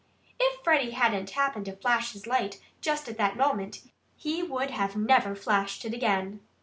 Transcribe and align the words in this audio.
If 0.39 0.63
Freddie 0.63 0.93
hadn't 0.93 1.29
happened 1.29 1.65
to 1.65 1.75
flash 1.75 2.13
his 2.13 2.25
light 2.25 2.59
just 2.81 3.07
at 3.07 3.19
that 3.19 3.37
moment 3.37 3.83
he 4.17 4.41
would 4.41 4.71
never 4.71 5.29
have 5.29 5.39
flashed 5.39 5.85
it 5.85 5.93
again. 5.93 6.39